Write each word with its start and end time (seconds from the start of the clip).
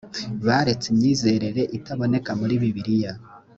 baretse 0.45 0.85
imyizerere 0.93 1.61
itaboneka 1.77 2.31
muri 2.39 2.53
bibiliya 2.61 3.13